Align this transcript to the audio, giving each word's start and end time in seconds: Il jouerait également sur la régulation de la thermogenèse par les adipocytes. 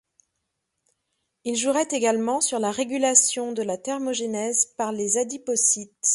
Il 1.43 1.55
jouerait 1.57 1.87
également 1.91 2.41
sur 2.41 2.57
la 2.57 2.71
régulation 2.71 3.51
de 3.51 3.61
la 3.61 3.77
thermogenèse 3.77 4.73
par 4.75 4.91
les 4.91 5.17
adipocytes. 5.17 6.09